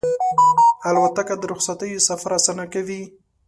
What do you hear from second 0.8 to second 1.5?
الوتکه د